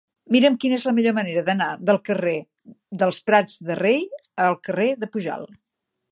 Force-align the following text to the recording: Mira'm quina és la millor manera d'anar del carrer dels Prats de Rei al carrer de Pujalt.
Mira'm 0.35 0.53
quina 0.61 0.77
és 0.79 0.83
la 0.89 0.93
millor 0.99 1.13
manera 1.17 1.41
d'anar 1.49 1.67
del 1.89 1.99
carrer 2.09 2.33
dels 3.03 3.19
Prats 3.27 3.59
de 3.67 3.77
Rei 3.81 4.01
al 4.47 4.57
carrer 4.69 4.89
de 5.05 5.11
Pujalt. 5.17 5.53